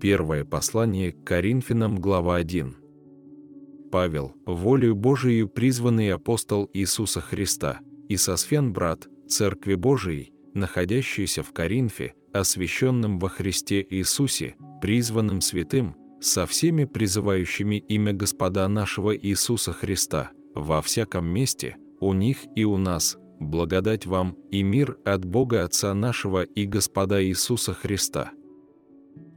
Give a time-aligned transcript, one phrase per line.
[0.00, 2.74] Первое послание к Коринфянам, глава 1.
[3.92, 12.14] Павел, волею Божией призванный апостол Иисуса Христа, и Сосфен брат, Церкви Божией, находящийся в Коринфе,
[12.32, 20.80] освященным во Христе Иисусе, призванным святым, со всеми призывающими имя Господа нашего Иисуса Христа, во
[20.80, 26.42] всяком месте, у них и у нас, благодать вам и мир от Бога Отца нашего
[26.42, 28.32] и Господа Иисуса Христа.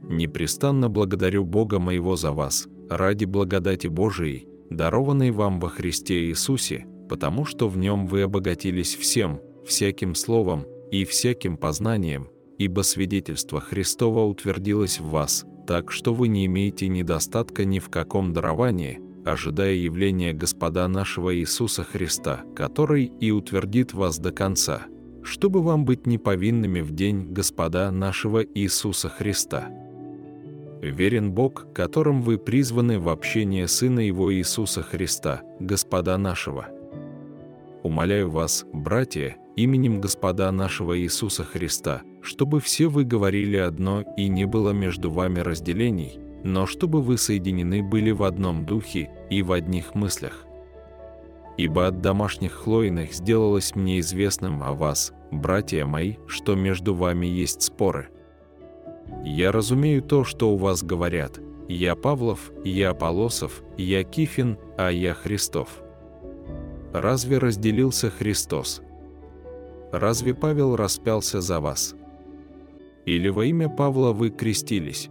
[0.08, 7.44] Непрестанно благодарю Бога моего за вас, ради благодати Божией, дарованной вам во Христе Иисусе, потому
[7.44, 12.28] что в нем вы обогатились всем, всяким словом и всяким познанием,
[12.58, 18.32] ибо свидетельство Христова утвердилось в вас, так что вы не имеете недостатка ни в каком
[18.34, 24.82] даровании, ожидая явления Господа нашего Иисуса Христа, который и утвердит вас до конца,
[25.22, 29.70] чтобы вам быть неповинными в день Господа нашего Иисуса Христа
[30.90, 36.68] верен Бог, которым вы призваны в общение Сына Его Иисуса Христа, Господа нашего.
[37.82, 44.46] Умоляю вас, братья, именем Господа нашего Иисуса Христа, чтобы все вы говорили одно и не
[44.46, 49.94] было между вами разделений, но чтобы вы соединены были в одном духе и в одних
[49.94, 50.46] мыслях.
[51.56, 57.62] Ибо от домашних хлоиных сделалось мне известным о вас, братья мои, что между вами есть
[57.62, 58.08] споры–
[59.24, 61.40] я разумею то, что у вас говорят.
[61.68, 65.82] Я Павлов, я Аполосов, я Кифин, а я Христов.
[66.92, 68.82] Разве разделился Христос?
[69.90, 71.94] Разве Павел распялся за вас?
[73.06, 75.10] Или во имя Павла вы крестились?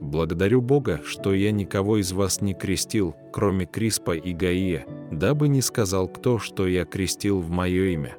[0.00, 5.60] Благодарю Бога, что я никого из вас не крестил, кроме Криспа и Гаия, дабы не
[5.60, 8.16] сказал кто, что я крестил в мое имя.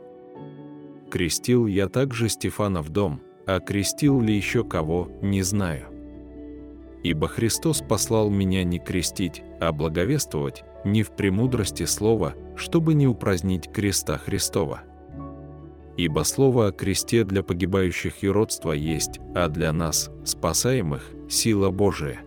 [1.10, 5.88] Крестил я также Стефана в дом, а крестил ли еще кого, не знаю.
[7.02, 13.68] Ибо Христос послал меня не крестить, а благовествовать, не в премудрости слова, чтобы не упразднить
[13.72, 14.82] креста Христова.
[15.98, 22.20] Ибо слово о кресте для погибающих юродства есть, а для нас, спасаемых, сила Божия.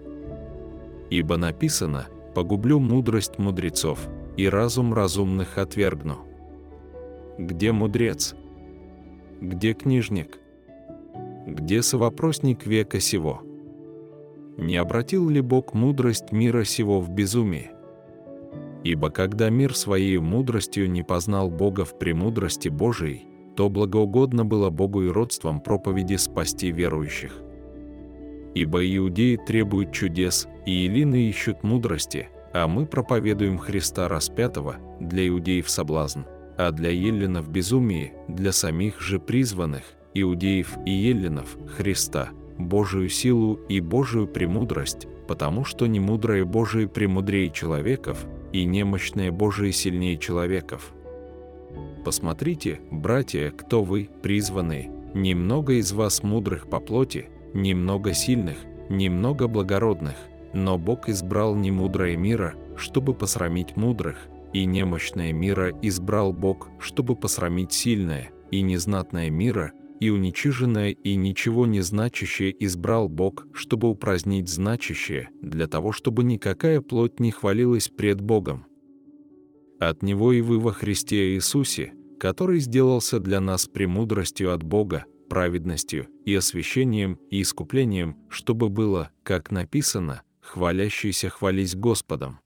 [1.09, 6.27] Ибо написано «Погублю мудрость мудрецов, и разум разумных отвергну».
[7.39, 8.35] Где мудрец?
[9.41, 10.42] Где книжник?
[11.47, 13.43] Где совопросник века сего?
[14.57, 17.73] Не обратил ли Бог мудрость мира сего в безумие?
[18.85, 23.27] Ибо когда мир своей мудростью не познал Бога в премудрости Божией,
[23.57, 27.33] то благоугодно было Богу и родством проповеди спасти верующих.
[28.55, 35.69] Ибо иудеи требуют чудес, и илины ищут мудрости, а мы проповедуем Христа распятого для иудеев
[35.69, 36.21] соблазн,
[36.57, 39.83] а для еллинов безумие, для самих же призванных–
[40.15, 48.27] иудеев и еллинов, Христа, Божию силу и Божию премудрость, потому что немудрое Божие премудрее человеков,
[48.53, 50.93] и немощное Божие сильнее человеков.
[52.05, 58.57] Посмотрите, братья, кто вы, призванные, немного из вас мудрых по плоти, немного сильных,
[58.89, 60.17] немного благородных,
[60.53, 64.19] но Бог избрал немудрое мира, чтобы посрамить мудрых,
[64.53, 71.65] и немощное мира избрал Бог, чтобы посрамить сильное, и незнатное мира, и уничиженное и ничего
[71.65, 78.21] не значащее избрал Бог, чтобы упразднить значащее, для того, чтобы никакая плоть не хвалилась пред
[78.21, 78.67] Богом.
[79.79, 86.09] От Него и вы во Христе Иисусе, который сделался для нас премудростью от Бога, праведностью
[86.25, 92.41] и освящением и искуплением, чтобы было, как написано, хвалящийся хвались Господом.